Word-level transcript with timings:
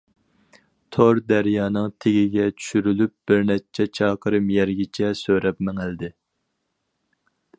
تور 0.95 1.19
دەريانىڭ 1.31 1.91
تېگىگە 2.05 2.47
چۈشۈرۈلۈپ، 2.61 3.13
بىر 3.31 3.45
نەچچە 3.51 3.87
چاقىرىم 3.99 4.49
يەرگىچە 4.57 5.13
سۆرەپ 5.23 5.65
مېڭىلدى. 5.69 6.13